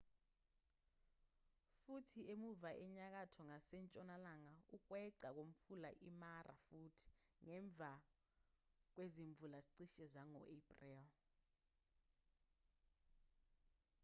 futhi 1.83 2.21
emuva 2.33 2.71
enyakatho 2.85 3.41
ngasentshonalanga 3.49 4.53
ukweqa 4.75 5.29
umfula 5.41 5.89
imara 6.09 6.53
futhi 6.67 7.07
ngemva 7.45 7.91
kwezimvula 8.93 9.59
cishe 9.73 10.05
zango 10.13 10.41
april 10.57 11.01